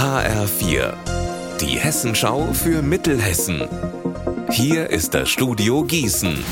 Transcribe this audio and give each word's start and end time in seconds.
HR4, 0.00 0.94
die 1.60 1.78
Hessenschau 1.78 2.54
für 2.54 2.80
Mittelhessen. 2.80 3.68
Hier 4.48 4.88
ist 4.88 5.12
das 5.12 5.28
Studio 5.28 5.84
Gießen. 5.84 6.42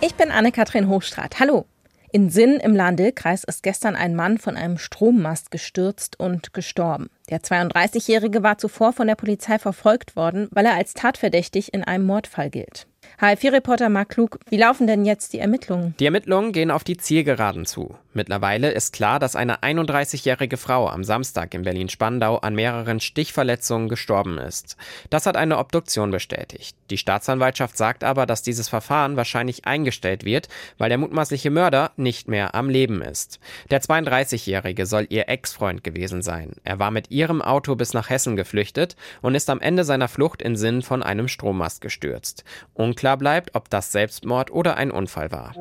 Ich 0.00 0.16
bin 0.16 0.32
Anne-Kathrin 0.32 0.88
Hochstrat. 0.88 1.38
Hallo. 1.38 1.64
In 2.10 2.28
Sinn 2.28 2.54
im 2.54 2.74
Lahn-Dill-Kreis 2.74 3.44
ist 3.44 3.62
gestern 3.62 3.94
ein 3.94 4.16
Mann 4.16 4.38
von 4.38 4.56
einem 4.56 4.78
Strommast 4.78 5.52
gestürzt 5.52 6.18
und 6.18 6.52
gestorben. 6.52 7.08
Der 7.30 7.40
32-Jährige 7.40 8.42
war 8.42 8.58
zuvor 8.58 8.92
von 8.92 9.06
der 9.06 9.14
Polizei 9.14 9.60
verfolgt 9.60 10.16
worden, 10.16 10.48
weil 10.50 10.66
er 10.66 10.74
als 10.74 10.94
tatverdächtig 10.94 11.72
in 11.72 11.84
einem 11.84 12.04
Mordfall 12.04 12.50
gilt. 12.50 12.88
HF4-Reporter 13.20 13.88
Marc 13.88 14.08
Klug, 14.10 14.38
wie 14.48 14.56
laufen 14.56 14.86
denn 14.86 15.04
jetzt 15.04 15.32
die 15.32 15.38
Ermittlungen? 15.38 15.94
Die 16.00 16.06
Ermittlungen 16.06 16.52
gehen 16.52 16.70
auf 16.70 16.82
die 16.82 16.96
Zielgeraden 16.96 17.66
zu. 17.66 17.96
Mittlerweile 18.14 18.70
ist 18.70 18.92
klar, 18.92 19.18
dass 19.18 19.36
eine 19.36 19.62
31-jährige 19.62 20.58
Frau 20.58 20.88
am 20.88 21.02
Samstag 21.02 21.54
in 21.54 21.62
Berlin-Spandau 21.62 22.38
an 22.38 22.54
mehreren 22.54 23.00
Stichverletzungen 23.00 23.88
gestorben 23.88 24.36
ist. 24.36 24.76
Das 25.08 25.24
hat 25.24 25.36
eine 25.36 25.58
Obduktion 25.58 26.10
bestätigt. 26.10 26.76
Die 26.90 26.98
Staatsanwaltschaft 26.98 27.76
sagt 27.76 28.04
aber, 28.04 28.26
dass 28.26 28.42
dieses 28.42 28.68
Verfahren 28.68 29.16
wahrscheinlich 29.16 29.64
eingestellt 29.64 30.24
wird, 30.24 30.48
weil 30.76 30.90
der 30.90 30.98
mutmaßliche 30.98 31.50
Mörder 31.50 31.92
nicht 31.96 32.28
mehr 32.28 32.54
am 32.54 32.68
Leben 32.68 33.00
ist. 33.00 33.40
Der 33.70 33.80
32-jährige 33.80 34.84
soll 34.84 35.06
ihr 35.08 35.28
Ex-Freund 35.28 35.82
gewesen 35.84 36.20
sein. 36.22 36.56
Er 36.64 36.78
war 36.78 36.90
mit 36.90 37.10
ihrem 37.10 37.40
Auto 37.40 37.76
bis 37.76 37.94
nach 37.94 38.10
Hessen 38.10 38.36
geflüchtet 38.36 38.96
und 39.22 39.34
ist 39.34 39.48
am 39.48 39.60
Ende 39.60 39.84
seiner 39.84 40.08
Flucht 40.08 40.42
in 40.42 40.56
Sinn 40.56 40.82
von 40.82 41.02
einem 41.02 41.28
Strommast 41.28 41.80
gestürzt. 41.80 42.44
Unklar 42.74 43.01
bleibt, 43.16 43.54
ob 43.54 43.68
das 43.68 43.92
Selbstmord 43.92 44.50
oder 44.50 44.76
ein 44.76 44.90
Unfall 44.90 45.30
war. 45.30 45.54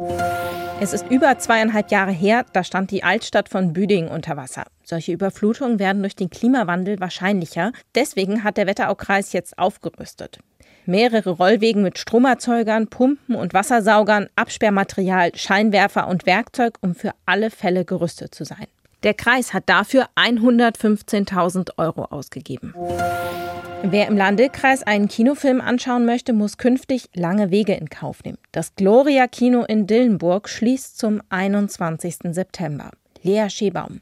Es 0.80 0.94
ist 0.94 1.12
über 1.12 1.38
zweieinhalb 1.38 1.92
Jahre 1.92 2.12
her, 2.12 2.46
da 2.54 2.64
stand 2.64 2.90
die 2.90 3.04
Altstadt 3.04 3.50
von 3.50 3.72
Büdingen 3.74 4.10
unter 4.10 4.36
Wasser. 4.36 4.66
Solche 4.84 5.12
Überflutungen 5.12 5.78
werden 5.78 6.02
durch 6.02 6.16
den 6.16 6.30
Klimawandel 6.30 7.00
wahrscheinlicher. 7.00 7.72
Deswegen 7.94 8.44
hat 8.44 8.58
der 8.58 8.66
Wetteraukreis 8.66 9.32
jetzt 9.34 9.60
aufgerüstet. 9.60 10.40
Mehrere 10.88 11.30
Rollwegen 11.30 11.84
mit 11.84 12.00
Stromerzeugern, 12.00 12.88
Pumpen 12.88 13.36
und 13.36 13.54
Wassersaugern, 13.54 14.28
Absperrmaterial, 14.36 15.36
Scheinwerfer 15.36 16.08
und 16.08 16.26
Werkzeug, 16.26 16.78
um 16.82 16.96
für 16.96 17.12
alle 17.26 17.52
Fälle 17.52 17.86
gerüstet 17.86 18.34
zu 18.34 18.44
sein. 18.44 18.68
Der 19.04 19.14
Kreis 19.16 19.54
hat 19.54 19.64
dafür 19.68 20.08
115.000 20.16 21.72
Euro 21.78 22.06
ausgegeben. 22.06 22.74
Wer 23.84 24.08
im 24.08 24.16
Landekreis 24.16 24.84
einen 24.84 25.08
Kinofilm 25.08 25.60
anschauen 25.60 26.06
möchte, 26.06 26.34
muss 26.34 26.58
künftig 26.58 27.10
lange 27.16 27.50
Wege 27.50 27.74
in 27.74 27.90
Kauf 27.90 28.24
nehmen. 28.24 28.38
Das 28.52 28.76
Gloria 28.76 29.26
Kino 29.28 29.64
in 29.64 29.88
Dillenburg 29.88 30.48
schließt 30.48 31.00
zum 31.00 31.22
21. 31.30 32.18
September. 32.30 32.92
Lea 33.24 33.50
Schebaum. 33.50 34.02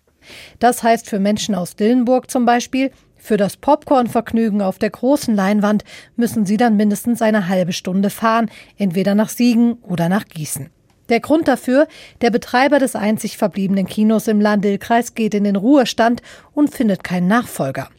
Das 0.60 0.84
heißt 0.84 1.10
für 1.10 1.20
Menschen 1.20 1.56
aus 1.56 1.78
Dillenburg 1.78 2.30
zum 2.30 2.46
Beispiel, 2.46 2.92
für 3.16 3.38
das 3.38 3.58
Popcornvergnügen 3.58 4.62
auf 4.62 4.80
der 4.80 4.90
großen 4.90 5.36
Leinwand 5.36 5.84
müssen 6.16 6.46
sie 6.46 6.58
dann 6.58 6.78
mindestens 6.78 7.22
eine 7.22 7.48
halbe 7.48 7.74
Stunde 7.74 8.10
fahren, 8.10 8.50
entweder 8.78 9.16
nach 9.16 9.30
Siegen 9.30 9.74
oder 9.82 10.10
nach 10.10 10.26
Gießen. 10.26 10.70
Der 11.10 11.20
Grund 11.20 11.48
dafür, 11.48 11.88
der 12.22 12.30
Betreiber 12.30 12.80
des 12.80 12.96
einzig 12.96 13.38
verbliebenen 13.38 13.88
Kinos 13.88 14.28
im 14.28 14.40
Landil-Kreis 14.40 15.16
geht 15.16 15.34
in 15.34 15.44
den 15.44 15.56
Ruhestand 15.56 16.22
und 16.54 16.74
findet 16.74 17.04
keinen 17.04 17.28
Nachfolger. 17.28 17.90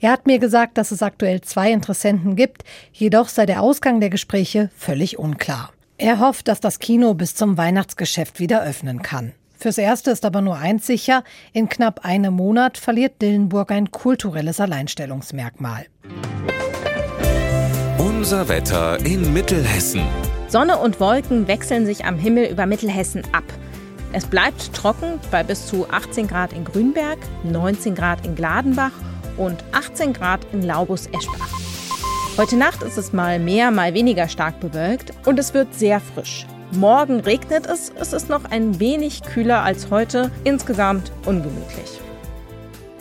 Er 0.00 0.12
hat 0.12 0.26
mir 0.26 0.38
gesagt, 0.38 0.76
dass 0.78 0.90
es 0.90 1.02
aktuell 1.02 1.40
zwei 1.40 1.72
Interessenten 1.72 2.36
gibt, 2.36 2.64
jedoch 2.92 3.28
sei 3.28 3.46
der 3.46 3.62
Ausgang 3.62 4.00
der 4.00 4.10
Gespräche 4.10 4.70
völlig 4.76 5.18
unklar. 5.18 5.72
Er 5.96 6.18
hofft, 6.20 6.48
dass 6.48 6.60
das 6.60 6.78
Kino 6.78 7.14
bis 7.14 7.34
zum 7.34 7.56
Weihnachtsgeschäft 7.56 8.40
wieder 8.40 8.62
öffnen 8.62 9.02
kann. 9.02 9.32
Fürs 9.58 9.76
Erste 9.76 10.10
ist 10.10 10.24
aber 10.24 10.40
nur 10.40 10.56
eins 10.56 10.86
sicher, 10.86 11.22
in 11.52 11.68
knapp 11.68 12.04
einem 12.04 12.32
Monat 12.32 12.78
verliert 12.78 13.20
Dillenburg 13.20 13.70
ein 13.70 13.90
kulturelles 13.90 14.58
Alleinstellungsmerkmal. 14.60 15.86
Unser 17.98 18.48
Wetter 18.48 18.98
in 19.04 19.34
Mittelhessen. 19.34 20.02
Sonne 20.50 20.78
und 20.78 20.98
Wolken 20.98 21.46
wechseln 21.46 21.86
sich 21.86 22.04
am 22.04 22.18
Himmel 22.18 22.46
über 22.46 22.66
Mittelhessen 22.66 23.22
ab. 23.32 23.44
Es 24.12 24.26
bleibt 24.26 24.74
trocken 24.74 25.20
bei 25.30 25.44
bis 25.44 25.68
zu 25.68 25.88
18 25.88 26.26
Grad 26.26 26.52
in 26.52 26.64
Grünberg, 26.64 27.18
19 27.44 27.94
Grad 27.94 28.26
in 28.26 28.34
Gladenbach 28.34 28.90
und 29.36 29.62
18 29.70 30.12
Grad 30.12 30.40
in 30.52 30.62
Laubus-Eschbach. 30.62 31.60
Heute 32.36 32.56
Nacht 32.56 32.82
ist 32.82 32.98
es 32.98 33.12
mal 33.12 33.38
mehr, 33.38 33.70
mal 33.70 33.94
weniger 33.94 34.28
stark 34.28 34.58
bewölkt 34.58 35.12
und 35.24 35.38
es 35.38 35.54
wird 35.54 35.72
sehr 35.72 36.00
frisch. 36.00 36.46
Morgen 36.72 37.20
regnet 37.20 37.66
es, 37.66 37.92
es 38.00 38.12
ist 38.12 38.28
noch 38.28 38.44
ein 38.50 38.80
wenig 38.80 39.22
kühler 39.22 39.62
als 39.62 39.90
heute, 39.90 40.32
insgesamt 40.42 41.12
ungemütlich. 41.26 42.00